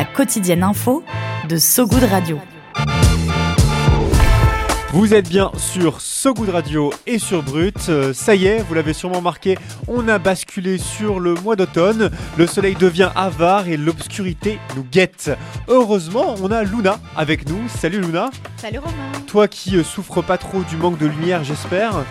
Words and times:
La 0.00 0.06
quotidienne 0.06 0.62
info 0.62 1.04
de 1.46 1.58
So 1.58 1.86
Good 1.86 2.04
Radio. 2.04 2.38
Vous 4.94 5.12
êtes 5.12 5.28
bien 5.28 5.52
sur 5.58 6.00
So 6.00 6.32
Good 6.32 6.48
Radio 6.48 6.90
et 7.06 7.18
sur 7.18 7.42
Brut. 7.42 7.76
Euh, 7.90 8.14
ça 8.14 8.34
y 8.34 8.46
est, 8.46 8.62
vous 8.62 8.72
l'avez 8.72 8.94
sûrement 8.94 9.20
marqué, 9.20 9.58
on 9.88 10.08
a 10.08 10.18
basculé 10.18 10.78
sur 10.78 11.20
le 11.20 11.34
mois 11.34 11.54
d'automne. 11.54 12.10
Le 12.38 12.46
soleil 12.46 12.76
devient 12.76 13.10
avare 13.14 13.68
et 13.68 13.76
l'obscurité 13.76 14.58
nous 14.74 14.86
guette. 14.90 15.32
Heureusement, 15.68 16.34
on 16.40 16.50
a 16.50 16.62
Luna 16.62 16.98
avec 17.14 17.46
nous. 17.46 17.68
Salut 17.68 18.00
Luna. 18.00 18.30
Salut 18.56 18.78
Romain. 18.78 18.94
Toi 19.26 19.48
qui 19.48 19.76
euh, 19.76 19.84
souffres 19.84 20.22
pas 20.22 20.38
trop 20.38 20.62
du 20.62 20.78
manque 20.78 20.96
de 20.96 21.08
lumière, 21.08 21.44
j'espère. 21.44 22.06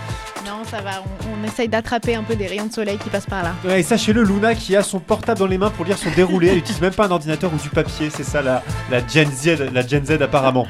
Non, 0.46 0.64
ça 0.64 0.82
va, 0.82 1.04
on, 1.28 1.44
essaye 1.46 1.68
d'attraper 1.68 2.16
un 2.16 2.24
peu 2.24 2.36
des 2.36 2.48
rayons 2.48 2.68
de 2.68 2.74
soleil 2.74 2.98
qui 2.98 3.10
passent 3.10 3.26
par 3.26 3.44
là. 3.44 3.76
Et 3.76 3.84
sachez-le, 3.84 4.24
Luna 4.24 4.56
qui 4.56 4.76
a 4.76 4.84
son 4.84 5.00
portable 5.00 5.40
dans 5.40 5.48
les 5.48 5.58
mains 5.58 5.70
pour 5.70 5.86
lire 5.86 5.98
son 5.98 6.10
déroulé, 6.12 6.48
elle 6.48 6.56
n'utilise 6.56 6.82
même 6.82 6.94
pas 6.94 7.08
un 7.08 7.12
ordinateur 7.12 7.52
ou 7.54 7.58
du 7.58 7.70
papier, 7.70 8.10
c'est 8.10 8.24
ça 8.24 8.42
la, 8.42 8.64
la, 8.90 9.06
Gen 9.06 9.30
Z, 9.30 9.72
la 9.74 9.86
Gen 9.86 10.06
Z 10.06 10.22
apparemment. 10.22 10.68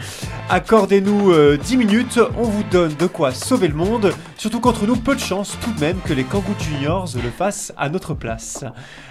Accordez-nous 0.49 1.31
10 1.57 1.75
euh, 1.75 1.77
minutes, 1.77 2.19
on 2.37 2.43
vous 2.43 2.63
donne 2.63 2.95
de 2.95 3.05
quoi 3.05 3.31
sauver 3.31 3.67
le 3.67 3.75
monde, 3.75 4.13
surtout 4.37 4.59
qu'entre 4.59 4.87
nous, 4.87 4.95
peu 4.95 5.13
de 5.13 5.19
chance 5.19 5.57
tout 5.61 5.71
de 5.73 5.79
même 5.79 5.99
que 6.01 6.13
les 6.13 6.23
Kangoo 6.23 6.55
Juniors 6.59 7.09
le 7.21 7.29
fassent 7.29 7.73
à 7.77 7.89
notre 7.89 8.13
place. 8.13 8.65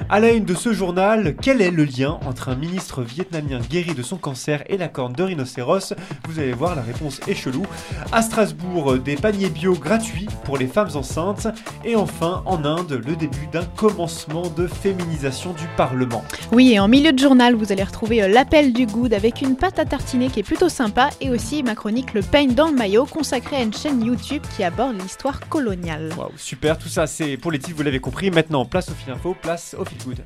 À 0.09 0.19
la 0.19 0.31
une 0.31 0.45
de 0.45 0.55
ce 0.55 0.73
journal, 0.73 1.37
quel 1.41 1.63
est 1.63 1.71
le 1.71 1.85
lien 1.85 2.19
entre 2.27 2.49
un 2.49 2.57
ministre 2.57 3.03
vietnamien 3.03 3.61
guéri 3.61 3.95
de 3.95 4.03
son 4.03 4.17
cancer 4.17 4.65
et 4.69 4.77
la 4.77 4.89
corne 4.89 5.13
de 5.13 5.23
rhinocéros? 5.23 5.95
Vous 6.29 6.41
allez 6.41 6.53
voir, 6.53 6.75
la 6.75 6.83
réponse 6.83 7.21
est 7.29 7.35
chelou. 7.35 7.65
À 8.11 8.23
Strasbourg, 8.23 8.99
des 8.99 9.17
paniers 9.17 9.51
bio 9.51 9.75
gratuits 9.75 10.29
pour 10.49 10.57
les 10.57 10.67
femmes 10.67 10.89
enceintes. 10.95 11.47
Et 11.85 11.95
enfin, 11.95 12.43
en 12.47 12.65
Inde, 12.65 13.03
le 13.07 13.17
début 13.17 13.47
d'un 13.53 13.67
commencement 13.77 14.49
de 14.49 14.67
féminisation 14.67 15.53
du 15.53 15.67
Parlement. 15.77 16.25
Oui, 16.53 16.73
et 16.73 16.81
en 16.81 16.89
milieu 16.89 17.13
de 17.13 17.19
journal, 17.19 17.55
vous 17.55 17.71
allez 17.71 17.85
retrouver 17.85 18.23
euh, 18.23 18.29
l'appel 18.29 18.73
du 18.73 18.87
good 18.87 19.13
avec 19.13 19.43
une 19.43 19.57
pâte 19.57 19.79
à 19.79 19.85
tartiner 19.85 20.29
qui 20.29 20.41
est 20.41 20.43
plutôt 20.43 20.71
sympa 20.71 21.11
et 21.21 21.29
aussi 21.29 21.63
ma 21.63 21.75
chronique 21.75 22.15
Le 22.15 22.23
peigne 22.23 22.55
dans 22.55 22.69
le 22.69 22.75
maillot 22.75 23.05
consacrée 23.05 23.57
à 23.57 23.63
une 23.63 23.75
chaîne 23.75 24.03
YouTube 24.03 24.43
qui 24.57 24.65
aborde 24.65 24.99
l'histoire 24.99 25.47
coloniale. 25.51 26.15
Waouh, 26.17 26.31
super, 26.39 26.79
tout 26.79 26.89
ça 26.89 27.07
c'est 27.07 27.37
pour 27.37 27.53
les 27.53 27.59
titres, 27.59 27.77
vous 27.77 27.83
l'avez 27.83 28.01
compris. 28.01 28.31
Maintenant, 28.31 28.65
place 28.65 28.89
au 28.89 28.95
fil 28.95 29.13
info, 29.13 29.37
place 29.39 29.77
au 29.79 29.85
fil 29.85 29.99
good. 30.03 30.25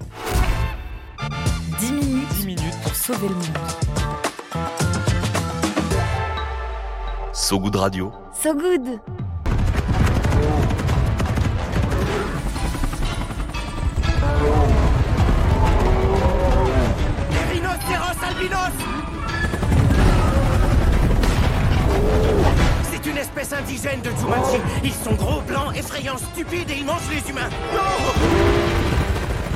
10 1.81 1.93
minutes, 1.93 2.29
10 2.37 2.47
minutes 2.47 2.81
pour 2.85 2.95
sauver 2.95 3.27
le 3.27 3.35
monde. 3.35 3.45
So 7.33 7.59
Good 7.59 7.75
Radio. 7.75 8.13
So 8.33 8.55
Good 8.55 9.01
C'est 23.67 23.73
une 23.73 23.77
espèce 23.77 23.93
indigène 23.93 24.01
de 24.01 24.11
Jumanji. 24.19 24.59
Ils 24.85 24.93
sont 24.93 25.15
gros, 25.15 25.41
blancs, 25.43 25.77
effrayants, 25.77 26.17
stupides 26.19 26.71
et 26.71 26.79
ils 26.79 26.85
mangent 26.85 27.09
les 27.11 27.31
humains. 27.31 27.51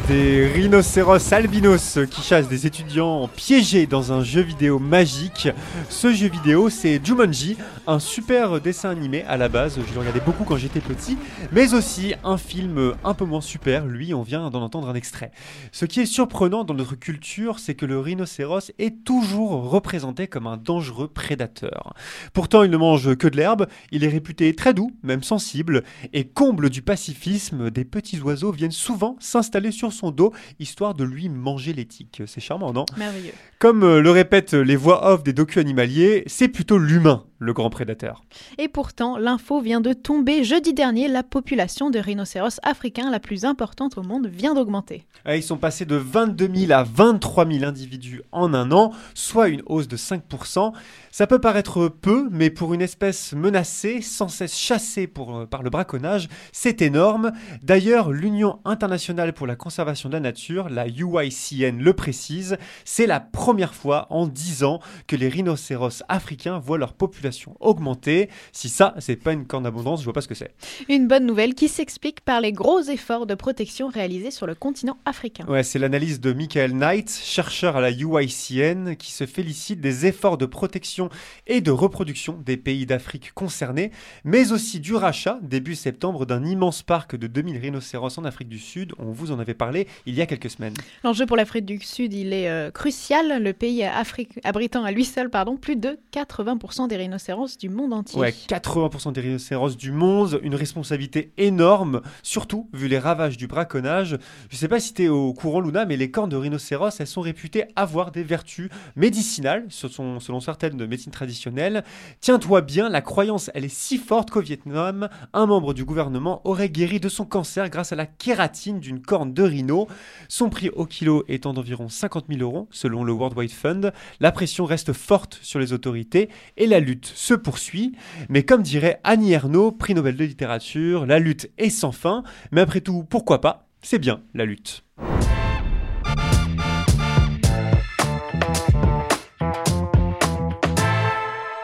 Des 0.09 0.47
rhinocéros 0.47 1.33
albinos 1.33 1.99
qui 2.09 2.23
chassent 2.23 2.49
des 2.49 2.65
étudiants 2.65 3.27
piégés 3.27 3.89
dans 3.89 4.13
un 4.13 4.23
jeu 4.23 4.41
vidéo 4.41 4.79
magique. 4.79 5.49
Ce 5.89 6.13
jeu 6.13 6.29
vidéo, 6.29 6.71
c'est 6.71 7.05
Jumanji, 7.05 7.57
un 7.89 7.99
super 7.99 8.61
dessin 8.61 8.91
animé 8.91 9.25
à 9.25 9.37
la 9.37 9.49
base. 9.49 9.81
Je 9.85 9.93
le 9.93 9.99
regardais 9.99 10.21
beaucoup 10.21 10.45
quand 10.45 10.59
j'étais 10.59 10.79
petit, 10.79 11.19
mais 11.51 11.75
aussi 11.75 12.15
un 12.23 12.39
film 12.39 12.95
un 13.03 13.15
peu 13.15 13.25
moins 13.25 13.41
super. 13.41 13.85
Lui, 13.85 14.15
on 14.15 14.23
vient 14.23 14.49
d'en 14.49 14.63
entendre 14.63 14.89
un 14.89 14.95
extrait. 14.95 15.33
Ce 15.73 15.85
qui 15.85 15.99
est 15.99 16.07
surprenant 16.07 16.63
dans 16.63 16.75
notre 16.75 16.95
culture, 16.95 17.59
c'est 17.59 17.75
que 17.75 17.85
le 17.85 17.99
rhinocéros 17.99 18.71
est 18.79 19.03
toujours 19.03 19.69
représenté 19.69 20.29
comme 20.29 20.47
un 20.47 20.57
dangereux 20.57 21.09
prédateur. 21.09 21.95
Pourtant, 22.33 22.63
il 22.63 22.71
ne 22.71 22.77
mange 22.77 23.17
que 23.17 23.27
de 23.27 23.37
l'herbe. 23.37 23.67
Il 23.91 24.05
est 24.05 24.09
réputé 24.09 24.55
très 24.55 24.73
doux, 24.73 24.93
même 25.03 25.25
sensible, 25.25 25.83
et 26.13 26.29
comble 26.29 26.71
du 26.71 26.83
pacifisme, 26.83 27.71
des 27.71 27.85
petits 27.85 28.21
oiseaux 28.21 28.53
viennent 28.53 28.71
souvent 28.71 29.17
s'installer 29.19 29.73
sur 29.73 29.96
son 29.97 30.11
dos, 30.11 30.33
histoire 30.59 30.95
de 30.95 31.05
lui 31.05 31.29
manger 31.29 31.73
l'éthique. 31.73 32.23
C'est 32.27 32.41
charmant, 32.41 32.73
non? 32.73 32.87
Merveilleux. 32.97 33.33
Comme 33.59 33.85
euh, 33.85 34.03
le 34.03 34.11
répètent 34.11 34.53
les 34.53 34.77
voix 34.77 35.11
off 35.11 35.23
des 35.23 35.33
docu 35.33 35.61
animaliers, 35.61 36.25
c'est 36.27 36.49
plutôt 36.49 36.77
l'humain 36.77 37.25
le 37.39 37.53
grand 37.53 37.71
prédateur. 37.71 38.23
Et 38.59 38.69
pourtant, 38.69 39.19
l'info 39.19 39.61
vient 39.61 39.81
de 39.81 39.93
tomber 39.93 40.43
jeudi 40.43 40.73
dernier, 40.73 41.09
la 41.09 41.23
population 41.23 41.91
de 41.91 41.99
rhinocéros 41.99 42.59
africains 42.63 43.11
la 43.11 43.21
plus 43.21 43.45
importante 43.45 43.99
au 43.99 44.03
monde 44.03 44.27
vient 44.27 44.55
d'augmenter. 44.55 45.05
Ils 45.29 45.43
sont 45.43 45.59
passés 45.59 45.85
de 45.85 45.97
22 45.97 46.49
000 46.55 46.73
à 46.73 46.83
23 46.83 47.47
000 47.47 47.65
individus 47.65 48.23
en 48.33 48.55
un 48.55 48.73
an, 48.73 48.93
soit 49.15 49.49
une 49.49 49.63
hausse 49.67 49.89
de 49.89 49.97
5%. 49.97 50.73
Ça 51.11 51.27
peut 51.27 51.41
paraître 51.41 51.89
peu, 51.89 52.29
mais 52.31 52.51
pour 52.51 52.75
une 52.75 52.83
espèce 52.83 53.33
menacée, 53.33 54.01
sans 54.01 54.29
cesse 54.29 54.57
chassée 54.57 55.07
pour, 55.07 55.37
euh, 55.37 55.47
par 55.47 55.63
le 55.63 55.71
braconnage, 55.71 56.29
c'est 56.53 56.83
énorme. 56.83 57.33
D'ailleurs, 57.63 58.13
l'Union 58.13 58.61
internationale 58.65 59.33
pour 59.33 59.47
la 59.47 59.57
conservation 59.57 60.09
de 60.09 60.15
la 60.15 60.21
nature, 60.21 60.69
la 60.69 60.87
UICN, 60.89 61.81
le 61.81 61.93
précise, 61.93 62.57
c'est 62.85 63.07
la 63.07 63.21
première 63.21 63.46
fois 63.73 64.07
en 64.11 64.27
10 64.27 64.65
ans 64.65 64.81
que 65.07 65.17
les 65.17 65.29
rhinocéros 65.29 66.03
africains 66.09 66.59
voient 66.59 66.79
leur 66.79 66.93
population 66.93 67.57
augmenter. 67.61 68.29
Si 68.53 68.69
ça, 68.69 68.95
c'est 68.99 69.17
pas 69.17 69.33
une 69.33 69.47
corne 69.47 69.65
d'abondance, 69.65 70.01
je 70.01 70.05
vois 70.05 70.13
pas 70.13 70.21
ce 70.21 70.29
que 70.29 70.35
c'est. 70.35 70.55
Une 70.89 71.07
bonne 71.07 71.27
nouvelle 71.27 71.55
qui 71.55 71.69
s'explique 71.69 72.21
par 72.21 72.41
les 72.41 72.53
gros 72.53 72.81
efforts 72.81 73.27
de 73.27 73.35
protection 73.35 73.89
réalisés 73.89 74.31
sur 74.31 74.47
le 74.47 74.55
continent 74.55 74.99
africain. 75.05 75.45
Ouais, 75.49 75.63
c'est 75.63 75.79
l'analyse 75.79 76.21
de 76.21 76.33
Michael 76.33 76.73
Knight, 76.73 77.11
chercheur 77.11 77.77
à 77.77 77.81
la 77.81 77.91
UICN, 77.91 78.97
qui 78.97 79.13
se 79.13 79.27
félicite 79.27 79.81
des 79.81 80.07
efforts 80.07 80.39
de 80.39 80.47
protection 80.47 81.09
et 81.47 81.61
de 81.61 81.71
reproduction 81.71 82.41
des 82.45 82.57
pays 82.57 82.87
d'Afrique 82.87 83.33
concernés, 83.33 83.91
mais 84.25 84.53
aussi 84.53 84.81
du 84.81 84.95
rachat 84.95 85.39
début 85.43 85.75
septembre 85.75 86.27
d'un 86.27 86.45
immense 86.45 86.83
parc 86.83 87.17
de 87.17 87.27
2000 87.27 87.59
rhinocéros 87.59 88.19
en 88.19 88.25
Afrique 88.25 88.49
du 88.49 88.59
Sud. 88.59 88.93
On 88.99 89.13
vous 89.13 89.31
en 89.31 89.39
avait 89.39 89.55
parlé 89.55 89.87
il 90.07 90.15
y 90.15 90.23
a 90.23 90.27
quelques 90.27 90.51
semaines. 90.51 90.75
L'enjeu 91.05 91.27
pour 91.27 91.37
l'Afrique 91.37 91.65
du 91.65 91.79
Sud, 91.81 92.13
il 92.13 92.33
est 92.33 92.49
euh, 92.49 92.71
crucial. 92.71 93.36
Le 93.41 93.53
pays 93.53 93.83
Afrique, 93.83 94.41
abritant 94.45 94.85
à 94.85 94.91
lui 94.91 95.05
seul 95.05 95.29
pardon, 95.29 95.57
plus 95.57 95.77
de 95.77 95.99
80% 96.13 96.89
des 96.89 96.97
rhinocéros 96.97 97.59
du 97.59 97.69
monde 97.69 97.93
entier. 97.93 98.19
Ouais, 98.19 98.31
80% 98.31 99.13
des 99.13 99.21
rhinocéros 99.21 99.77
du 99.77 99.93
monde, 99.93 100.41
une 100.43 100.55
responsabilité 100.55 101.33
énorme, 101.37 102.01
surtout 102.23 102.69
vu 102.73 102.89
les 102.89 102.99
ravages 102.99 103.37
du 103.37 103.47
braconnage. 103.47 104.17
Je 104.49 104.57
sais 104.57 104.69
pas 104.69 104.81
si 104.81 104.95
tu 104.95 105.05
es 105.05 105.09
au 105.09 105.35
courant, 105.35 105.61
Luna, 105.61 105.85
mais 105.85 105.97
les 105.97 106.11
cornes 106.11 106.31
de 106.31 106.37
rhinocéros, 106.37 106.99
elles 106.99 107.07
sont 107.07 107.21
réputées 107.21 107.65
avoir 107.77 108.11
des 108.11 108.23
vertus 108.23 108.71
médicinales, 108.95 109.67
selon, 109.69 110.21
selon 110.21 110.41
certaines 110.41 110.87
médecines 110.87 111.13
traditionnelle. 111.13 111.85
Tiens-toi 112.21 112.61
bien, 112.61 112.89
la 112.89 113.03
croyance, 113.03 113.51
elle 113.55 113.65
est 113.65 113.75
si 113.75 113.99
forte 113.99 114.31
qu'au 114.31 114.41
Vietnam, 114.41 115.09
un 115.33 115.47
membre 115.47 115.75
du 115.75 115.85
gouvernement 115.85 116.41
aurait 116.45 116.71
guéri 116.71 117.01
de 117.01 117.09
son 117.09 117.25
cancer 117.25 117.69
grâce 117.71 117.93
à 117.93 117.97
la 117.97 118.07
kératine 118.07 118.81
d'une 118.81 119.03
corne 119.03 119.33
de 119.33 119.43
rhino. 119.43 119.89
Son 120.29 120.49
prix 120.49 120.71
au 120.71 120.87
kilo 120.87 121.25
étant 121.29 121.53
d'environ 121.53 121.89
50 121.89 122.27
000 122.29 122.41
euros, 122.41 122.69
selon 122.71 123.05
le 123.05 123.13
World 123.13 123.26
Fund. 123.49 123.93
La 124.21 124.33
pression 124.33 124.65
reste 124.65 124.93
forte 124.93 125.39
sur 125.43 125.59
les 125.59 125.73
autorités 125.73 126.29
et 126.57 126.67
la 126.67 126.81
lutte 126.81 127.07
se 127.07 127.35
poursuit. 127.35 127.93
Mais 128.29 128.45
comme 128.45 128.63
dirait 128.63 129.01
Annie 129.05 129.33
Ernaux, 129.33 129.73
prix 129.73 129.95
Nobel 129.95 130.17
de 130.17 130.25
littérature, 130.25 131.07
la 131.07 131.19
lutte 131.19 131.51
est 131.59 131.71
sans 131.71 131.93
fin. 131.93 132.23
Mais 132.53 132.61
après 132.61 132.81
tout, 132.81 133.05
pourquoi 133.05 133.41
pas? 133.41 133.69
C'est 133.83 133.99
bien 133.99 134.23
la 134.35 134.45
lutte. 134.45 134.85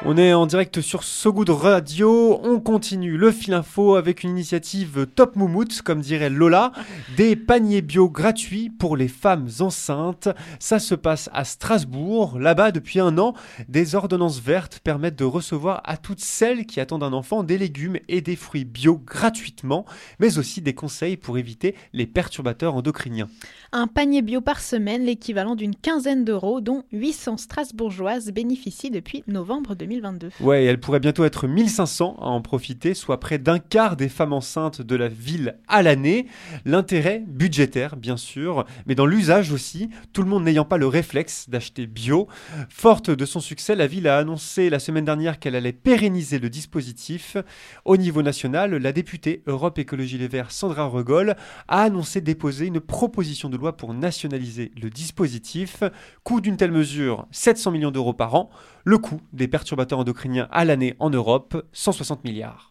On 0.04 0.16
est 0.16 0.34
en 0.34 0.46
direct 0.46 0.80
sur 0.80 1.04
So 1.04 1.32
Good 1.32 1.50
Radio. 1.50 2.40
On 2.42 2.58
continue 2.58 3.16
le 3.16 3.30
fil 3.30 3.54
info 3.54 3.94
avec 3.94 4.24
une 4.24 4.30
initiative 4.30 5.06
top 5.06 5.36
moumoute, 5.36 5.80
comme 5.82 6.00
dirait 6.00 6.28
Lola. 6.28 6.72
Des 7.16 7.36
paniers 7.36 7.82
bio 7.82 8.10
gratuits 8.10 8.68
pour 8.68 8.96
les 8.96 9.06
femmes 9.06 9.48
enceintes. 9.60 10.28
Ça 10.58 10.80
se 10.80 10.96
passe 10.96 11.30
à 11.32 11.44
Strasbourg. 11.44 12.40
Là-bas, 12.40 12.72
depuis 12.72 12.98
un 12.98 13.16
an, 13.16 13.34
des 13.68 13.94
ordonnances 13.94 14.40
vertes 14.40 14.80
permettent 14.80 15.20
de 15.20 15.24
recevoir 15.24 15.82
à 15.84 15.96
toutes 15.96 16.20
celles 16.20 16.66
qui 16.66 16.80
attendent 16.80 17.04
un 17.04 17.12
enfant 17.12 17.44
des 17.44 17.56
légumes 17.56 17.98
et 18.08 18.22
des 18.22 18.34
fruits 18.34 18.64
bio 18.64 18.98
gratuitement, 18.98 19.86
mais 20.18 20.36
aussi 20.36 20.62
des 20.62 20.74
conseils 20.74 21.16
pour 21.16 21.38
éviter 21.38 21.76
les 21.92 22.06
perturbateurs 22.08 22.74
endocriniens. 22.74 23.28
Un 23.70 23.86
panier 23.86 24.22
bio 24.22 24.40
par 24.40 24.60
semaine, 24.62 25.04
l'équivalent 25.04 25.54
d'une 25.54 25.76
quinzaine 25.76 26.24
d'euros, 26.24 26.60
dont 26.60 26.82
800 26.90 27.36
strasbourgeoises 27.36 28.32
bénéficient 28.32 28.90
depuis 28.90 29.22
novembre 29.28 29.76
2020. 29.76 29.91
Ouais, 30.40 30.64
elle 30.64 30.80
pourrait 30.80 31.00
bientôt 31.00 31.24
être 31.24 31.46
1500 31.46 32.16
à 32.20 32.26
en 32.26 32.40
profiter, 32.40 32.94
soit 32.94 33.20
près 33.20 33.38
d'un 33.38 33.58
quart 33.58 33.96
des 33.96 34.08
femmes 34.08 34.32
enceintes 34.32 34.82
de 34.82 34.96
la 34.96 35.08
ville 35.08 35.56
à 35.68 35.82
l'année. 35.82 36.26
L'intérêt 36.64 37.22
budgétaire, 37.26 37.96
bien 37.96 38.16
sûr, 38.16 38.64
mais 38.86 38.94
dans 38.94 39.06
l'usage 39.06 39.52
aussi, 39.52 39.90
tout 40.12 40.22
le 40.22 40.28
monde 40.28 40.44
n'ayant 40.44 40.64
pas 40.64 40.78
le 40.78 40.86
réflexe 40.86 41.48
d'acheter 41.48 41.86
bio. 41.86 42.28
Forte 42.68 43.10
de 43.10 43.24
son 43.24 43.40
succès, 43.40 43.74
la 43.74 43.86
ville 43.86 44.08
a 44.08 44.18
annoncé 44.18 44.70
la 44.70 44.78
semaine 44.78 45.04
dernière 45.04 45.38
qu'elle 45.38 45.54
allait 45.54 45.72
pérenniser 45.72 46.38
le 46.38 46.50
dispositif. 46.50 47.36
Au 47.84 47.96
niveau 47.96 48.22
national, 48.22 48.74
la 48.74 48.92
députée 48.92 49.42
Europe 49.46 49.78
Écologie 49.78 50.18
Les 50.18 50.28
Verts, 50.28 50.50
Sandra 50.50 50.86
Regol, 50.86 51.36
a 51.68 51.82
annoncé 51.82 52.20
déposer 52.20 52.66
une 52.66 52.80
proposition 52.80 53.48
de 53.48 53.56
loi 53.56 53.76
pour 53.76 53.94
nationaliser 53.94 54.72
le 54.80 54.90
dispositif. 54.90 55.82
Coût 56.24 56.40
d'une 56.40 56.56
telle 56.56 56.72
mesure, 56.72 57.26
700 57.30 57.70
millions 57.72 57.90
d'euros 57.90 58.14
par 58.14 58.34
an. 58.34 58.50
Le 58.84 58.98
coût 58.98 59.20
des 59.32 59.46
perturbateurs 59.46 60.00
endocriniens 60.00 60.48
à 60.50 60.64
l'année 60.64 60.96
en 60.98 61.08
Europe, 61.08 61.64
160 61.72 62.24
milliards. 62.24 62.68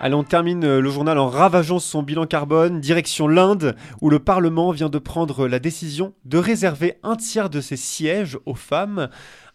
Allez, 0.00 0.14
on 0.14 0.24
termine 0.24 0.78
le 0.78 0.90
journal 0.90 1.18
en 1.18 1.28
ravageant 1.28 1.78
son 1.78 2.02
bilan 2.02 2.26
carbone, 2.26 2.80
direction 2.80 3.28
l'Inde, 3.28 3.76
où 4.00 4.10
le 4.10 4.18
Parlement 4.18 4.72
vient 4.72 4.88
de 4.88 4.98
prendre 4.98 5.46
la 5.46 5.60
décision 5.60 6.14
de 6.24 6.38
réserver 6.38 6.98
un 7.04 7.14
tiers 7.14 7.50
de 7.50 7.60
ses 7.60 7.76
sièges 7.76 8.38
aux 8.44 8.54
femmes. 8.54 9.08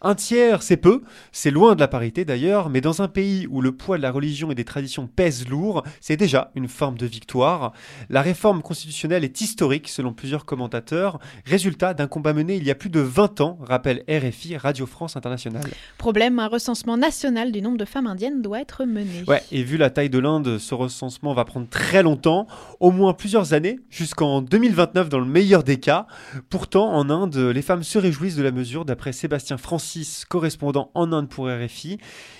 Un 0.06 0.14
tiers, 0.14 0.62
c'est 0.62 0.76
peu, 0.76 1.00
c'est 1.32 1.50
loin 1.50 1.74
de 1.74 1.80
la 1.80 1.88
parité 1.88 2.26
d'ailleurs, 2.26 2.68
mais 2.68 2.82
dans 2.82 3.00
un 3.00 3.08
pays 3.08 3.46
où 3.48 3.62
le 3.62 3.72
poids 3.72 3.96
de 3.96 4.02
la 4.02 4.10
religion 4.10 4.50
et 4.50 4.54
des 4.54 4.66
traditions 4.66 5.06
pèse 5.06 5.48
lourd, 5.48 5.82
c'est 6.02 6.18
déjà 6.18 6.50
une 6.54 6.68
forme 6.68 6.98
de 6.98 7.06
victoire. 7.06 7.72
La 8.10 8.20
réforme 8.20 8.60
constitutionnelle 8.60 9.24
est 9.24 9.40
historique 9.40 9.88
selon 9.88 10.12
plusieurs 10.12 10.44
commentateurs, 10.44 11.20
résultat 11.46 11.94
d'un 11.94 12.06
combat 12.06 12.34
mené 12.34 12.56
il 12.56 12.64
y 12.64 12.70
a 12.70 12.74
plus 12.74 12.90
de 12.90 13.00
20 13.00 13.40
ans, 13.40 13.58
rappelle 13.62 14.04
RFI, 14.06 14.58
Radio 14.58 14.84
France 14.84 15.16
Internationale. 15.16 15.70
Problème, 15.96 16.38
un 16.38 16.48
recensement 16.48 16.98
national 16.98 17.50
du 17.50 17.62
nombre 17.62 17.78
de 17.78 17.86
femmes 17.86 18.06
indiennes 18.06 18.42
doit 18.42 18.60
être 18.60 18.84
mené. 18.84 19.24
Ouais, 19.26 19.42
et 19.52 19.62
vu 19.62 19.78
la 19.78 19.88
taille 19.88 20.10
de 20.10 20.18
l'Inde, 20.18 20.58
ce 20.58 20.74
recensement 20.74 21.32
va 21.32 21.46
prendre 21.46 21.66
très 21.70 22.02
longtemps, 22.02 22.46
au 22.78 22.90
moins 22.90 23.14
plusieurs 23.14 23.54
années, 23.54 23.80
jusqu'en 23.88 24.42
2029 24.42 25.08
dans 25.08 25.18
le 25.18 25.24
meilleur 25.24 25.64
des 25.64 25.80
cas. 25.80 26.06
Pourtant, 26.50 26.92
en 26.92 27.08
Inde, 27.08 27.36
les 27.38 27.62
femmes 27.62 27.84
se 27.84 27.98
réjouissent 27.98 28.36
de 28.36 28.42
la 28.42 28.52
mesure, 28.52 28.84
d'après 28.84 29.14
Sébastien 29.14 29.56
Francis, 29.56 29.93
correspondant 30.28 30.90
en 30.94 31.12
Inde 31.12 31.28
pour 31.28 31.48
RFI. 31.48 31.98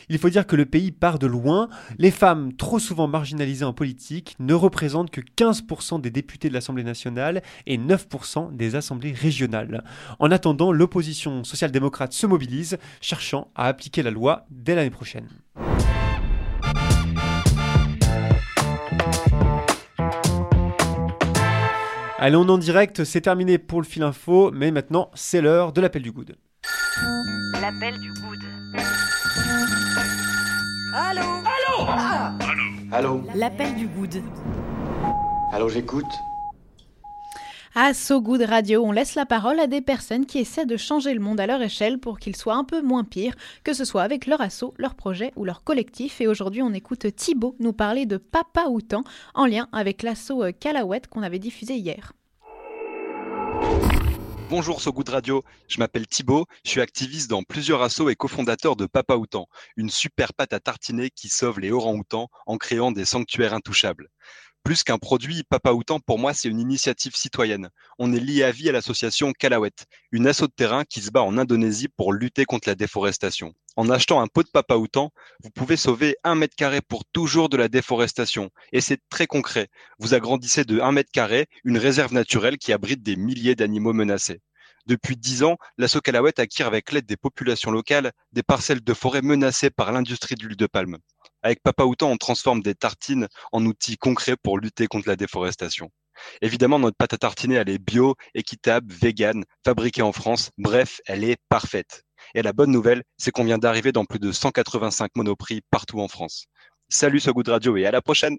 Il 0.09 0.19
faut 0.19 0.29
dire 0.29 0.47
que 0.47 0.57
le 0.57 0.67
pays 0.67 0.93
part 0.93 1.19
de 1.19 1.27
loin. 1.27 1.69
Les 1.99 2.11
femmes, 2.11 2.53
trop 2.55 2.79
souvent 2.79 3.09
marginalisées 3.09 3.65
en 3.65 3.73
politique, 3.73 4.37
ne 4.39 4.55
représentent 4.55 5.11
que 5.11 5.21
15% 5.21 6.01
des 6.01 6.11
députés 6.11 6.49
de 6.49 6.55
l'Assemblée 6.55 6.85
nationale 6.85 7.43
et 7.67 7.79
9% 7.79 8.55
des 8.55 8.75
assemblées 8.75 9.13
régionales. 9.13 9.85
En 10.19 10.31
attendant, 10.31 10.73
l'opposition 10.73 11.45
social-démocrate 11.45 12.13
se 12.13 12.27
mobilise, 12.27 12.79
cherchant 13.01 13.51
à 13.55 13.67
appliquer 13.67 14.03
la 14.03 14.11
loi 14.11 14.47
dès 14.51 14.75
l'année 14.75 14.91
prochaine. 14.91 15.29
Allez, 22.25 22.37
on 22.37 22.49
en 22.49 22.57
direct, 22.57 23.05
c'est 23.05 23.21
terminé 23.21 23.59
pour 23.59 23.83
le 23.83 23.87
fil 23.87 24.03
info, 24.03 24.51
mais 24.51 24.71
maintenant 24.71 25.11
c'est 25.13 25.43
l'heure 25.43 25.75
de 25.75 25.83
l'appel 25.83 26.01
du 26.01 26.11
good. 26.11 26.35
L'appel 27.61 27.99
du 27.99 28.13
good. 28.13 28.39
Allô 30.95 31.23
Allô 31.23 31.87
ah 31.89 32.39
Allô 32.93 33.23
L'appel 33.35 33.75
du 33.75 33.89
good. 33.89 34.23
Allô, 35.53 35.69
j'écoute. 35.69 36.07
À 37.75 37.95
So 37.95 38.21
Good 38.21 38.43
Radio, 38.43 38.85
on 38.85 38.93
laisse 38.93 39.17
la 39.17 39.27
parole 39.27 39.59
à 39.59 39.67
des 39.67 39.81
personnes 39.81 40.27
qui 40.27 40.39
essaient 40.39 40.67
de 40.67 40.77
changer 40.77 41.15
le 41.15 41.21
monde 41.21 41.41
à 41.41 41.47
leur 41.47 41.61
échelle 41.63 41.99
pour 41.99 42.21
qu'il 42.21 42.37
soit 42.37 42.55
un 42.55 42.63
peu 42.63 42.81
moins 42.81 43.03
pire, 43.03 43.35
que 43.65 43.73
ce 43.73 43.85
soit 43.85 44.03
avec 44.03 44.27
leur 44.27 44.41
assaut, 44.41 44.75
leur 44.79 44.95
projet 44.95 45.33
ou 45.35 45.45
leur 45.45 45.65
collectif. 45.65 46.21
Et 46.21 46.29
aujourd'hui, 46.29 46.63
on 46.63 46.73
écoute 46.73 47.07
Thibaut 47.17 47.57
nous 47.59 47.73
parler 47.73 48.07
de 48.07 48.19
Papa 48.19 48.67
Outan 48.69 49.03
en 49.35 49.47
lien 49.47 49.69
avec 49.73 50.05
l'assaut 50.05 50.45
Calawet 50.61 51.03
qu'on 51.11 51.25
avait 51.25 51.41
diffusé 51.41 51.75
hier. 51.75 52.13
Bonjour 54.51 54.83
So 54.83 54.93
Good 54.93 55.09
Radio, 55.09 55.43
je 55.69 55.79
m'appelle 55.79 56.07
Thibaut, 56.07 56.47
je 56.65 56.71
suis 56.71 56.81
activiste 56.83 57.31
dans 57.31 57.43
plusieurs 57.43 57.81
assos 57.81 58.11
et 58.11 58.15
cofondateur 58.15 58.77
de 58.77 58.85
Papa 58.85 59.17
Outan, 59.17 59.49
une 59.77 59.89
super 59.89 60.35
pâte 60.35 60.53
à 60.53 60.61
tartiner 60.61 61.11
qui 61.11 61.29
sauve 61.29 61.61
les 61.61 61.73
orangs-outans 61.73 62.29
en 62.47 62.59
créant 62.59 62.93
des 62.93 63.07
sanctuaires 63.07 63.55
intouchables. 63.55 64.11
Plus 64.65 64.83
qu'un 64.83 64.97
produit, 64.97 65.43
Papa 65.43 65.73
Outan, 65.73 66.01
pour 66.01 66.19
moi, 66.19 66.33
c'est 66.33 66.49
une 66.49 66.59
initiative 66.59 67.15
citoyenne. 67.15 67.69
On 67.99 68.15
est 68.15 68.19
lié 68.19 68.45
à 68.45 68.51
vie 68.51 68.71
à 68.71 68.73
l'association 68.73 69.35
Kalawet, 69.35 69.75
une 70.11 70.27
asso 70.27 70.45
de 70.47 70.53
terrain 70.57 70.85
qui 70.85 71.03
se 71.03 71.11
bat 71.11 71.23
en 71.23 71.37
Indonésie 71.37 71.89
pour 71.89 72.15
lutter 72.15 72.47
contre 72.47 72.71
la 72.71 72.75
déforestation. 72.75 73.53
En 73.77 73.91
achetant 73.91 74.23
un 74.23 74.27
pot 74.27 74.43
de 74.43 74.49
Papa 74.51 74.77
Outan, 74.77 75.11
vous 75.43 75.51
pouvez 75.51 75.77
sauver 75.77 76.17
un 76.25 76.35
mètre 76.35 76.57
carré 76.57 76.81
pour 76.81 77.05
toujours 77.05 77.51
de 77.51 77.59
la 77.59 77.69
déforestation. 77.69 78.49
Et 78.73 78.81
c'est 78.81 79.03
très 79.11 79.27
concret. 79.27 79.69
Vous 79.99 80.15
agrandissez 80.15 80.65
de 80.65 80.81
un 80.81 80.93
mètre 80.93 81.13
carré 81.13 81.47
une 81.65 81.77
réserve 81.77 82.15
naturelle 82.15 82.57
qui 82.57 82.73
abrite 82.73 83.03
des 83.03 83.17
milliers 83.17 83.57
d'animaux 83.57 83.93
menacés. 83.93 84.41
Depuis 84.87 85.17
dix 85.17 85.43
ans, 85.43 85.59
l'asso 85.77 86.01
Calawet 86.03 86.41
acquiert 86.41 86.69
avec 86.69 86.91
l'aide 86.91 87.07
des 87.07 87.19
populations 87.19 87.71
locales 87.71 88.13
des 88.33 88.43
parcelles 88.43 88.83
de 88.83 88.95
forêt 88.95 89.21
menacées 89.21 89.71
par 89.71 89.93
l'industrie 89.93 90.37
d'huile 90.37 90.57
de 90.57 90.67
palme. 90.67 90.97
Avec 91.45 91.63
Papa 91.63 91.85
Outan, 91.85 92.11
on 92.11 92.17
transforme 92.17 92.63
des 92.63 92.75
tartines 92.75 93.29
en 93.53 93.67
outils 93.67 93.99
concrets 93.99 94.35
pour 94.35 94.59
lutter 94.59 94.87
contre 94.87 95.11
la 95.11 95.15
déforestation. 95.15 95.91
Évidemment, 96.41 96.79
notre 96.79 96.97
pâte 96.97 97.13
à 97.13 97.19
tartiner, 97.19 97.57
elle 97.57 97.69
est 97.69 97.79
bio, 97.79 98.15
équitable, 98.35 98.91
vegan, 98.91 99.45
fabriquée 99.63 100.01
en 100.01 100.13
France. 100.13 100.49
Bref, 100.57 101.03
elle 101.05 101.23
est 101.23 101.37
parfaite. 101.51 102.03
Et 102.35 102.41
la 102.41 102.55
bonne 102.55 102.71
nouvelle, 102.71 103.03
c'est 103.19 103.31
qu'on 103.31 103.45
vient 103.45 103.59
d'arriver 103.59 103.93
dans 103.93 104.07
plus 104.07 104.19
de 104.19 104.33
185 104.33 105.11
monoprix 105.17 105.61
partout 105.71 106.01
en 106.01 106.09
France. 106.09 106.47
Salut 106.89 107.21
So 107.21 107.35
Good 107.35 107.49
Radio 107.49 107.77
et 107.77 107.85
à 107.85 107.91
la 107.91 108.01
prochaine 108.01 108.39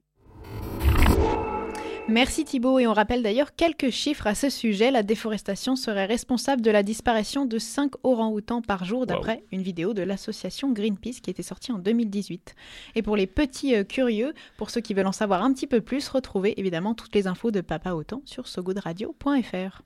Merci 2.07 2.45
Thibault 2.45 2.77
et 2.77 2.85
on 2.85 2.93
rappelle 2.93 3.23
d'ailleurs 3.23 3.55
quelques 3.55 3.89
chiffres 3.89 4.27
à 4.27 4.35
ce 4.35 4.49
sujet. 4.51 4.91
La 4.91 5.01
déforestation 5.01 5.75
serait 5.75 6.05
responsable 6.05 6.61
de 6.61 6.69
la 6.69 6.83
disparition 6.83 7.45
de 7.47 7.57
5 7.57 7.93
orang-outans 8.03 8.61
par 8.61 8.85
jour 8.85 9.07
d'après 9.07 9.43
une 9.51 9.63
vidéo 9.63 9.95
de 9.95 10.03
l'association 10.03 10.71
Greenpeace 10.71 11.19
qui 11.23 11.31
était 11.31 11.41
sortie 11.41 11.71
en 11.71 11.79
2018. 11.79 12.53
Et 12.93 13.01
pour 13.01 13.15
les 13.15 13.25
petits 13.25 13.75
euh, 13.75 13.83
curieux, 13.83 14.35
pour 14.55 14.69
ceux 14.69 14.81
qui 14.81 14.93
veulent 14.93 15.07
en 15.07 15.11
savoir 15.11 15.43
un 15.43 15.51
petit 15.51 15.65
peu 15.65 15.81
plus, 15.81 16.07
retrouvez 16.09 16.59
évidemment 16.59 16.93
toutes 16.93 17.15
les 17.15 17.25
infos 17.25 17.49
de 17.49 17.61
Papa 17.61 17.93
Autant 17.93 18.21
sur 18.25 18.47
sogoodradio.fr. 18.47 19.81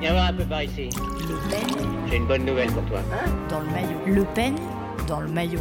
Viens 0.00 0.12
voir 0.12 0.28
un 0.28 0.34
peu 0.34 0.44
par 0.44 0.62
ici. 0.62 0.84
Le 0.84 1.50
peigne 1.50 1.88
J'ai 2.08 2.16
une 2.16 2.26
bonne 2.28 2.44
nouvelle 2.44 2.70
pour 2.70 2.84
toi. 2.86 3.00
dans 3.48 3.60
le 3.60 3.66
maillot. 3.66 3.98
Le 4.06 4.24
peigne 4.34 4.56
dans 5.08 5.20
le 5.20 5.28
maillot. 5.28 5.60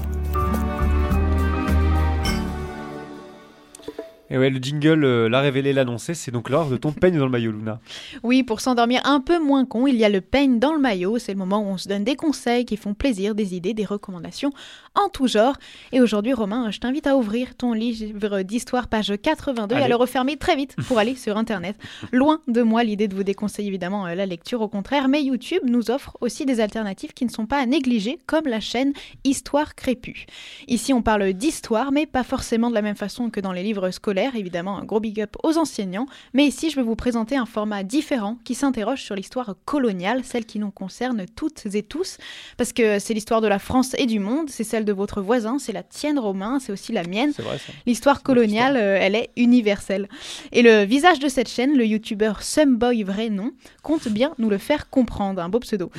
Et 4.31 4.37
ouais, 4.37 4.51
le 4.51 4.59
jingle 4.59 5.03
euh, 5.03 5.27
l'a 5.27 5.41
révélé, 5.41 5.73
l'a 5.73 5.81
annoncé, 5.81 6.13
c'est 6.13 6.29
donc 6.29 6.49
l'heure 6.49 6.69
de 6.69 6.77
ton 6.77 6.91
peigne 6.91 7.17
dans 7.17 7.25
le 7.25 7.31
maillot, 7.31 7.51
Luna. 7.51 7.79
Oui, 8.21 8.43
pour 8.43 8.61
s'endormir 8.61 9.01
un 9.05 9.21
peu 9.21 9.39
moins 9.39 9.65
con, 9.65 9.87
il 9.87 9.95
y 9.95 10.05
a 10.05 10.09
le 10.09 10.21
peigne 10.21 10.59
dans 10.59 10.73
le 10.73 10.79
maillot. 10.79 11.17
C'est 11.17 11.31
le 11.31 11.37
moment 11.39 11.59
où 11.61 11.65
on 11.65 11.77
se 11.77 11.89
donne 11.89 12.03
des 12.03 12.15
conseils 12.15 12.63
qui 12.65 12.77
font 12.77 12.93
plaisir, 12.93 13.33
des 13.33 13.55
idées, 13.55 13.73
des 13.73 13.85
recommandations 13.85 14.51
en 14.93 15.09
tout 15.09 15.27
genre. 15.27 15.55
Et 15.91 15.99
aujourd'hui, 15.99 16.33
Romain, 16.33 16.69
je 16.69 16.79
t'invite 16.79 17.07
à 17.07 17.17
ouvrir 17.17 17.55
ton 17.55 17.73
livre 17.73 18.41
d'histoire, 18.41 18.87
page 18.87 19.13
82, 19.19 19.75
et 19.75 19.81
à 19.81 19.87
le 19.87 19.95
refermer 19.95 20.37
très 20.37 20.55
vite 20.55 20.75
pour 20.87 20.99
aller 20.99 21.15
sur 21.15 21.35
Internet. 21.35 21.75
Loin 22.11 22.39
de 22.47 22.61
moi 22.61 22.83
l'idée 22.83 23.07
de 23.07 23.15
vous 23.15 23.23
déconseiller 23.23 23.69
évidemment 23.69 24.05
euh, 24.05 24.13
la 24.13 24.27
lecture, 24.27 24.61
au 24.61 24.67
contraire, 24.67 25.07
mais 25.07 25.23
YouTube 25.23 25.63
nous 25.65 25.89
offre 25.89 26.17
aussi 26.21 26.45
des 26.45 26.59
alternatives 26.59 27.13
qui 27.13 27.25
ne 27.25 27.31
sont 27.31 27.47
pas 27.47 27.57
à 27.57 27.65
négliger, 27.65 28.19
comme 28.27 28.45
la 28.45 28.59
chaîne 28.59 28.93
Histoire 29.23 29.73
Crépue. 29.73 30.27
Ici, 30.67 30.93
on 30.93 31.01
parle 31.01 31.33
d'histoire, 31.33 31.91
mais 31.91 32.05
pas 32.05 32.23
forcément 32.23 32.69
de 32.69 32.75
la 32.75 32.83
même 32.83 32.95
façon 32.95 33.31
que 33.31 33.39
dans 33.39 33.53
les 33.53 33.63
livres 33.63 33.89
scolaires 33.89 34.18
scolaire. 34.19 34.35
Évidemment, 34.35 34.77
un 34.77 34.85
gros 34.85 34.99
big 34.99 35.21
up 35.21 35.35
aux 35.43 35.57
enseignants. 35.57 36.07
Mais 36.33 36.45
ici, 36.45 36.69
je 36.69 36.75
vais 36.75 36.81
vous 36.81 36.95
présenter 36.95 37.37
un 37.37 37.45
format 37.45 37.83
différent 37.83 38.37
qui 38.43 38.55
s'interroge 38.55 39.01
sur 39.01 39.15
l'histoire 39.15 39.55
coloniale, 39.65 40.23
celle 40.23 40.45
qui 40.45 40.59
nous 40.59 40.71
concerne 40.71 41.25
toutes 41.35 41.65
et 41.73 41.83
tous. 41.83 42.17
Parce 42.57 42.73
que 42.73 42.99
c'est 42.99 43.13
l'histoire 43.13 43.41
de 43.41 43.47
la 43.47 43.59
France 43.59 43.95
et 43.97 44.05
du 44.05 44.19
monde, 44.19 44.49
c'est 44.49 44.63
celle 44.63 44.85
de 44.85 44.93
votre 44.93 45.21
voisin, 45.21 45.59
c'est 45.59 45.71
la 45.71 45.83
tienne, 45.83 46.19
Romain, 46.19 46.59
c'est 46.59 46.71
aussi 46.71 46.91
la 46.91 47.03
mienne. 47.03 47.31
L'histoire 47.85 48.23
coloniale, 48.23 48.77
euh, 48.77 48.97
elle 48.99 49.15
est 49.15 49.29
universelle. 49.37 50.07
Et 50.51 50.61
le 50.61 50.83
visage 50.83 51.19
de 51.19 51.27
cette 51.27 51.49
chaîne, 51.49 51.77
le 51.77 51.85
youtubeur 51.85 52.43
Sumboy 52.43 53.03
Vrai 53.03 53.29
Nom, 53.29 53.51
compte 53.83 54.07
bien 54.07 54.33
nous 54.37 54.49
le 54.49 54.57
faire 54.57 54.89
comprendre, 54.89 55.41
un 55.41 55.49
beau 55.49 55.59
pseudo. 55.59 55.91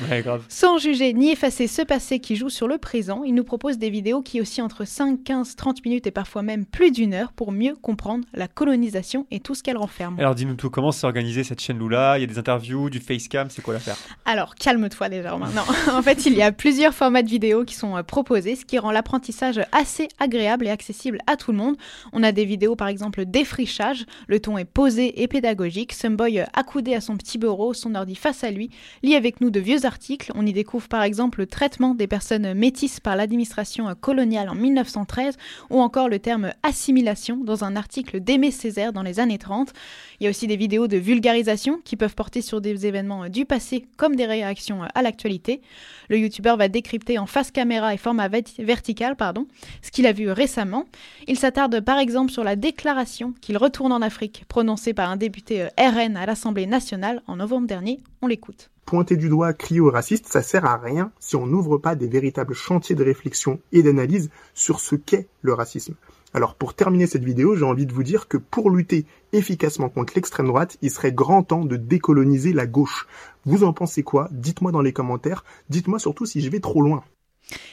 Sans 0.49 0.77
juger 0.77 1.13
ni 1.13 1.31
effacer 1.31 1.67
ce 1.67 1.81
passé 1.81 2.19
qui 2.19 2.35
joue 2.35 2.49
sur 2.49 2.67
le 2.67 2.77
présent, 2.77 3.23
il 3.23 3.33
nous 3.33 3.43
propose 3.43 3.77
des 3.77 3.89
vidéos 3.89 4.21
qui 4.21 4.41
aussi 4.41 4.61
entre 4.61 4.85
5, 4.85 5.23
15, 5.23 5.55
30 5.55 5.85
minutes 5.85 6.07
et 6.07 6.11
parfois 6.11 6.41
même 6.41 6.65
plus 6.65 6.91
d'une 6.91 7.13
heure 7.13 7.31
pour 7.31 7.51
mieux 7.51 7.75
comprendre 7.81 8.10
la 8.33 8.47
colonisation 8.47 9.25
et 9.31 9.39
tout 9.39 9.55
ce 9.55 9.63
qu'elle 9.63 9.77
renferme. 9.77 10.19
Alors 10.19 10.35
dis-nous 10.35 10.55
tout, 10.55 10.69
comment 10.69 10.91
s'est 10.91 11.05
organisée 11.05 11.43
cette 11.43 11.61
chaîne 11.61 11.79
Lula? 11.79 12.17
Il 12.17 12.21
y 12.21 12.23
a 12.23 12.27
des 12.27 12.39
interviews, 12.39 12.89
du 12.89 12.99
facecam, 12.99 13.49
c'est 13.49 13.61
quoi 13.61 13.73
l'affaire? 13.73 13.97
Alors 14.25 14.55
calme-toi 14.55 15.09
déjà 15.09 15.35
maintenant. 15.37 15.63
en 15.93 16.01
fait, 16.01 16.25
il 16.25 16.33
y 16.33 16.41
a 16.41 16.51
plusieurs 16.51 16.93
formats 16.93 17.23
de 17.23 17.29
vidéos 17.29 17.63
qui 17.63 17.75
sont 17.75 17.97
euh, 17.97 18.03
proposés, 18.03 18.55
ce 18.55 18.65
qui 18.65 18.79
rend 18.79 18.91
l'apprentissage 18.91 19.61
assez 19.71 20.07
agréable 20.19 20.67
et 20.67 20.69
accessible 20.69 21.19
à 21.27 21.35
tout 21.35 21.51
le 21.51 21.57
monde. 21.57 21.75
On 22.13 22.23
a 22.23 22.31
des 22.31 22.45
vidéos 22.45 22.75
par 22.75 22.87
exemple 22.87 23.25
défrichage, 23.25 24.05
le 24.27 24.39
ton 24.39 24.57
est 24.57 24.65
posé 24.65 25.21
et 25.21 25.27
pédagogique. 25.27 25.93
Sumboy 25.93 26.39
euh, 26.39 26.45
accoudé 26.53 26.93
à 26.95 27.01
son 27.01 27.17
petit 27.17 27.37
bureau, 27.37 27.73
son 27.73 27.95
ordi 27.95 28.15
face 28.15 28.43
à 28.43 28.51
lui, 28.51 28.69
lit 29.03 29.15
avec 29.15 29.41
nous 29.41 29.49
de 29.49 29.59
vieux 29.59 29.85
articles. 29.85 30.31
On 30.35 30.45
y 30.45 30.53
découvre 30.53 30.87
par 30.87 31.03
exemple 31.03 31.39
le 31.39 31.47
traitement 31.47 31.95
des 31.95 32.07
personnes 32.07 32.53
métisses 32.53 32.99
par 32.99 33.15
l'administration 33.15 33.89
euh, 33.89 33.93
coloniale 33.93 34.49
en 34.49 34.55
1913 34.55 35.37
ou 35.69 35.81
encore 35.81 36.09
le 36.09 36.19
terme 36.19 36.51
assimilation 36.63 37.37
dans 37.37 37.63
un 37.63 37.75
article 37.75 38.00
d'Aimé 38.03 38.51
Césaire 38.51 38.93
dans 38.93 39.03
les 39.03 39.19
années 39.19 39.37
30. 39.37 39.71
Il 40.19 40.23
y 40.23 40.27
a 40.27 40.29
aussi 40.29 40.47
des 40.47 40.55
vidéos 40.55 40.87
de 40.87 40.97
vulgarisation 40.97 41.79
qui 41.83 41.95
peuvent 41.95 42.15
porter 42.15 42.41
sur 42.41 42.61
des 42.61 42.85
événements 42.85 43.29
du 43.29 43.45
passé 43.45 43.85
comme 43.97 44.15
des 44.15 44.25
réactions 44.25 44.81
à 44.83 45.01
l'actualité. 45.01 45.61
Le 46.09 46.17
youtubeur 46.17 46.57
va 46.57 46.67
décrypter 46.67 47.19
en 47.19 47.25
face 47.25 47.51
caméra 47.51 47.93
et 47.93 47.97
format 47.97 48.29
vertical 48.59 49.15
pardon, 49.15 49.47
ce 49.81 49.91
qu'il 49.91 50.07
a 50.07 50.13
vu 50.13 50.31
récemment. 50.31 50.85
Il 51.27 51.37
s'attarde 51.37 51.79
par 51.81 51.99
exemple 51.99 52.31
sur 52.31 52.43
la 52.43 52.55
déclaration 52.55 53.33
qu'il 53.41 53.57
retourne 53.57 53.91
en 53.91 54.01
Afrique 54.01 54.45
prononcée 54.47 54.93
par 54.93 55.09
un 55.09 55.17
député 55.17 55.63
euh, 55.63 55.67
RN 55.77 56.17
à 56.17 56.25
l'Assemblée 56.25 56.65
nationale 56.65 57.21
en 57.27 57.37
novembre 57.37 57.67
dernier. 57.67 57.99
On 58.21 58.27
l'écoute. 58.27 58.70
Pointer 58.85 59.15
du 59.15 59.29
doigt, 59.29 59.53
crier 59.53 59.79
aux 59.79 59.91
racistes, 59.91 60.27
ça 60.27 60.41
sert 60.41 60.65
à 60.65 60.77
rien 60.77 61.11
si 61.19 61.35
on 61.35 61.45
n'ouvre 61.45 61.77
pas 61.77 61.95
des 61.95 62.07
véritables 62.07 62.53
chantiers 62.53 62.95
de 62.95 63.03
réflexion 63.03 63.59
et 63.71 63.83
d'analyse 63.83 64.29
sur 64.53 64.79
ce 64.79 64.95
qu'est 64.95 65.27
le 65.41 65.53
racisme. 65.53 65.95
Alors 66.33 66.55
pour 66.55 66.73
terminer 66.73 67.07
cette 67.07 67.23
vidéo, 67.25 67.55
j'ai 67.55 67.65
envie 67.65 67.85
de 67.85 67.93
vous 67.93 68.03
dire 68.03 68.27
que 68.27 68.37
pour 68.37 68.69
lutter 68.69 69.05
efficacement 69.33 69.89
contre 69.89 70.13
l'extrême 70.15 70.47
droite, 70.47 70.77
il 70.81 70.89
serait 70.89 71.11
grand 71.11 71.43
temps 71.43 71.65
de 71.65 71.75
décoloniser 71.75 72.53
la 72.53 72.67
gauche. 72.67 73.07
Vous 73.45 73.63
en 73.63 73.73
pensez 73.73 74.03
quoi? 74.03 74.29
Dites-moi 74.31 74.71
dans 74.71 74.81
les 74.81 74.93
commentaires. 74.93 75.43
Dites-moi 75.69 75.99
surtout 75.99 76.25
si 76.25 76.41
je 76.41 76.49
vais 76.49 76.61
trop 76.61 76.81
loin. 76.81 77.03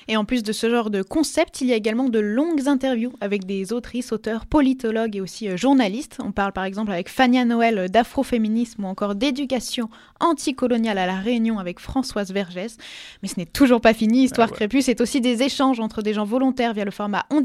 Et 0.08 0.16
en 0.16 0.24
plus 0.24 0.42
de 0.42 0.52
ce 0.52 0.68
genre 0.70 0.90
de 0.90 1.02
concept, 1.02 1.60
il 1.60 1.68
y 1.68 1.72
a 1.72 1.76
également 1.76 2.08
de 2.08 2.18
longues 2.18 2.66
interviews 2.66 3.12
avec 3.20 3.44
des 3.44 3.72
autrices, 3.72 4.12
auteurs, 4.12 4.46
politologues 4.46 5.16
et 5.16 5.20
aussi 5.20 5.48
euh, 5.48 5.56
journalistes. 5.56 6.18
On 6.24 6.32
parle 6.32 6.52
par 6.52 6.64
exemple 6.64 6.90
avec 6.90 7.08
Fania 7.08 7.44
Noël 7.44 7.90
d'afroféminisme 7.90 8.84
ou 8.84 8.86
encore 8.88 9.14
d'éducation 9.14 9.90
anticoloniale 10.20 10.98
à 10.98 11.06
la 11.06 11.16
Réunion 11.16 11.58
avec 11.58 11.78
Françoise 11.78 12.32
Vergès. 12.32 12.76
Mais 13.22 13.28
ce 13.28 13.38
n'est 13.38 13.46
toujours 13.46 13.80
pas 13.80 13.94
fini. 13.94 14.24
Histoire 14.24 14.50
ah 14.60 14.64
c'est 14.80 15.00
aussi 15.00 15.20
des 15.20 15.42
échanges 15.42 15.80
entre 15.80 16.02
des 16.02 16.14
gens 16.14 16.24
volontaires 16.24 16.74
via 16.74 16.84
le 16.84 16.90
format 16.90 17.26
On, 17.30 17.42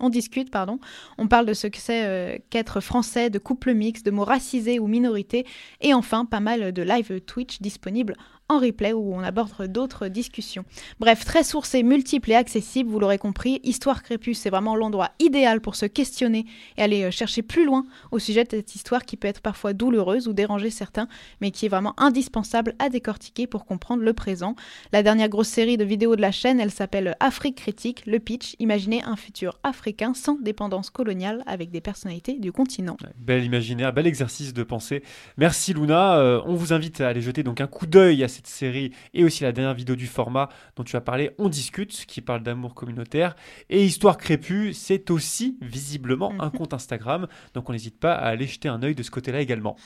on 0.00 0.08
discute. 0.08 0.50
Pardon. 0.50 0.78
On 1.18 1.28
parle 1.28 1.46
de 1.46 1.54
ce 1.54 1.66
que 1.66 1.78
c'est 1.78 2.04
euh, 2.04 2.38
qu'être 2.50 2.80
français, 2.80 3.30
de 3.30 3.38
couple 3.38 3.74
mixte, 3.74 4.04
de 4.04 4.10
mots 4.10 4.24
racisés 4.24 4.78
ou 4.78 4.86
minorités. 4.86 5.46
Et 5.80 5.94
enfin, 5.94 6.24
pas 6.24 6.40
mal 6.40 6.72
de 6.72 6.82
live 6.82 7.20
Twitch 7.20 7.60
disponibles 7.60 8.14
en 8.50 8.58
replay 8.58 8.92
où 8.92 9.14
on 9.14 9.20
aborde 9.20 9.66
d'autres 9.68 10.08
discussions. 10.08 10.64
Bref, 10.98 11.24
très 11.24 11.44
sourcé, 11.44 11.82
multiple 11.82 12.32
et 12.32 12.34
accessible, 12.34 12.90
vous 12.90 12.98
l'aurez 12.98 13.18
compris, 13.18 13.60
Histoire 13.62 14.02
Crépus, 14.02 14.38
c'est 14.38 14.50
vraiment 14.50 14.74
l'endroit 14.74 15.10
idéal 15.20 15.60
pour 15.60 15.76
se 15.76 15.86
questionner 15.86 16.46
et 16.76 16.82
aller 16.82 17.04
euh, 17.04 17.10
chercher 17.10 17.42
plus 17.42 17.64
loin 17.64 17.86
au 18.10 18.18
sujet 18.18 18.44
de 18.44 18.50
cette 18.50 18.74
histoire 18.74 19.04
qui 19.04 19.16
peut 19.16 19.28
être 19.28 19.40
parfois 19.40 19.72
douloureuse 19.72 20.26
ou 20.26 20.32
déranger 20.32 20.70
certains, 20.70 21.06
mais 21.40 21.52
qui 21.52 21.66
est 21.66 21.68
vraiment 21.68 21.94
indispensable 21.96 22.74
à 22.80 22.88
décortiquer 22.88 23.46
pour 23.46 23.64
comprendre 23.66 24.02
le 24.02 24.12
présent. 24.12 24.56
La 24.92 25.04
dernière 25.04 25.28
grosse 25.28 25.48
série 25.48 25.76
de 25.76 25.84
vidéos 25.84 26.16
de 26.16 26.20
la 26.20 26.32
chaîne, 26.32 26.58
elle 26.58 26.72
s'appelle 26.72 27.16
Afrique 27.20 27.56
critique, 27.56 28.04
le 28.06 28.18
pitch, 28.18 28.56
imaginez 28.58 29.02
un 29.04 29.16
futur 29.16 29.60
africain 29.62 30.12
sans 30.14 30.34
dépendance 30.34 30.90
coloniale 30.90 31.44
avec 31.46 31.70
des 31.70 31.80
personnalités 31.80 32.38
du 32.38 32.50
continent. 32.50 32.96
bel 33.16 33.44
imaginaire, 33.44 33.92
bel 33.92 34.08
exercice 34.08 34.52
de 34.52 34.64
pensée. 34.64 35.04
Merci 35.36 35.72
Luna, 35.72 36.18
euh, 36.18 36.42
on 36.46 36.54
vous 36.54 36.72
invite 36.72 37.00
à 37.00 37.08
aller 37.08 37.20
jeter 37.20 37.44
donc 37.44 37.60
un 37.60 37.68
coup 37.68 37.86
d'œil 37.86 38.24
à 38.24 38.28
cette 38.40 38.54
série 38.54 38.92
et 39.14 39.24
aussi 39.24 39.42
la 39.42 39.52
dernière 39.52 39.74
vidéo 39.74 39.96
du 39.96 40.06
format 40.06 40.48
dont 40.76 40.84
tu 40.84 40.96
as 40.96 41.00
parlé, 41.00 41.30
On 41.38 41.48
discute, 41.48 42.06
qui 42.06 42.20
parle 42.20 42.42
d'amour 42.42 42.74
communautaire. 42.74 43.36
Et 43.68 43.84
Histoire 43.84 44.16
crépue, 44.16 44.72
c'est 44.72 45.10
aussi 45.10 45.58
visiblement 45.60 46.32
un 46.38 46.46
mhm. 46.46 46.52
compte 46.52 46.74
Instagram, 46.74 47.26
donc 47.54 47.68
on 47.68 47.72
n'hésite 47.72 47.98
pas 47.98 48.14
à 48.14 48.28
aller 48.28 48.46
jeter 48.46 48.68
un 48.68 48.82
œil 48.82 48.94
de 48.94 49.02
ce 49.02 49.10
côté-là 49.10 49.40
également. 49.40 49.76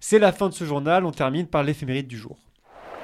C'est 0.00 0.18
la 0.18 0.32
fin 0.32 0.48
de 0.48 0.54
ce 0.54 0.64
journal, 0.64 1.04
on 1.04 1.10
termine 1.10 1.46
par 1.46 1.62
l'éphéméride 1.62 2.06
du 2.06 2.18
jour. 2.18 2.38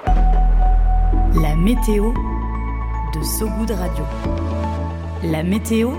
La 0.05 1.55
météo 1.55 2.13
de 2.13 3.23
Sogoud 3.23 3.71
Radio. 3.71 4.05
La 5.23 5.43
météo 5.43 5.91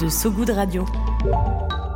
de 0.00 0.08
Sogoud 0.08 0.50
Radio. 0.50 0.84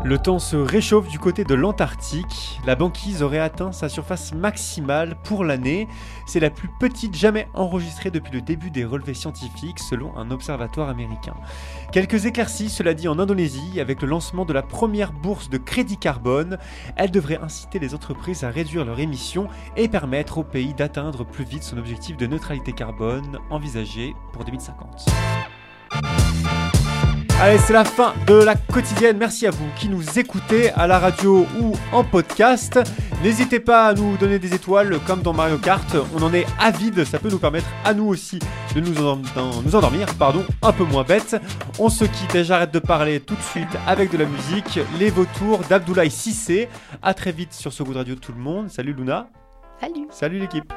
Le 0.05 0.19
temps 0.19 0.39
se 0.39 0.57
réchauffe 0.57 1.09
du 1.09 1.19
côté 1.19 1.45
de 1.45 1.55
l'Antarctique. 1.55 2.61
La 2.67 2.75
banquise 2.75 3.23
aurait 3.23 3.39
atteint 3.39 3.73
sa 3.73 3.89
surface 3.89 4.35
maximale 4.35 5.17
pour 5.25 5.45
l'année. 5.45 5.89
C'est 6.27 6.41
la 6.41 6.51
plus 6.51 6.69
petite 6.79 7.15
jamais 7.15 7.49
enregistrée 7.55 8.11
depuis 8.11 8.35
le 8.35 8.43
début 8.43 8.71
des 8.71 8.85
relevés 8.85 9.15
scientifiques 9.15 9.79
selon 9.79 10.15
un 10.19 10.31
observatoire 10.31 10.91
américain. 10.91 11.33
Quelques 11.91 12.27
éclaircies, 12.27 12.69
cela 12.69 12.93
dit, 12.93 13.09
en 13.09 13.19
Indonésie 13.19 13.81
avec 13.81 14.03
le 14.03 14.09
lancement 14.09 14.45
de 14.45 14.53
la 14.53 14.61
première 14.61 15.11
bourse 15.11 15.49
de 15.49 15.57
crédit 15.57 15.97
carbone. 15.97 16.59
Elle 16.97 17.11
devrait 17.11 17.41
inciter 17.41 17.79
les 17.79 17.95
entreprises 17.95 18.45
à 18.45 18.51
réduire 18.51 18.85
leurs 18.85 19.01
émissions 19.01 19.49
et 19.75 19.89
permettre 19.89 20.37
au 20.37 20.45
pays 20.45 20.75
d'atteindre 20.75 21.25
plus 21.25 21.45
vite 21.45 21.63
son 21.63 21.79
objectif 21.79 22.19
de 22.19 22.27
neutralité 22.27 22.73
carbone 22.73 23.39
envisagé 23.49 24.15
pour 24.35 24.45
2050. 24.45 25.07
Allez, 27.41 27.59
c'est 27.59 27.73
la 27.73 27.85
fin 27.85 28.15
de 28.27 28.35
la 28.35 28.55
quotidienne. 28.55 29.19
Merci 29.19 29.47
à 29.47 29.51
vous 29.51 29.67
qui 29.77 29.89
nous 29.89 30.19
écoutez 30.19 30.71
à 30.71 30.87
la 30.87 30.99
radio 30.99 31.47
ou 31.61 31.75
en 31.93 32.05
podcast. 32.05 32.79
N'hésitez 33.23 33.61
pas 33.61 33.89
à 33.89 33.95
nous 33.95 34.17
donner 34.17 34.39
des 34.39 34.55
étoiles 34.55 34.99
comme 35.07 35.21
dans 35.21 35.33
Mario 35.33 35.59
Kart. 35.59 35.97
On 36.15 36.23
en 36.23 36.33
est 36.33 36.47
avide. 36.59 37.05
Ça 37.05 37.19
peut 37.19 37.29
nous 37.29 37.39
permettre 37.39 37.67
à 37.85 37.93
nous 37.93 38.07
aussi 38.07 38.39
de 38.75 38.81
nous, 38.81 38.95
nous 38.95 39.77
endormir 39.77 40.07
pardon, 40.15 40.45
un 40.63 40.73
peu 40.73 40.85
moins 40.85 41.03
bête. 41.03 41.37
On 41.79 41.89
se 41.89 42.05
quitte 42.05 42.35
et 42.35 42.45
j'arrête 42.45 42.73
de 42.73 42.79
parler 42.79 43.21
tout 43.21 43.35
de 43.35 43.43
suite 43.43 43.77
avec 43.87 44.11
de 44.13 44.19
la 44.19 44.27
musique. 44.27 44.79
Les 44.99 45.11
vautours 45.11 45.59
d'Abdoulaye 45.69 46.11
Sissé. 46.11 46.69
À 47.03 47.15
très 47.15 47.33
vite 47.33 47.53
sur 47.53 47.73
ce 47.73 47.83
goût 47.83 47.93
de 47.93 47.99
radio 47.99 48.15
tout 48.15 48.33
le 48.33 48.41
monde. 48.41 48.71
Salut 48.71 48.95
Luna. 48.95 49.29
Salut. 49.81 50.07
Salut 50.11 50.39
l'équipe. 50.39 50.73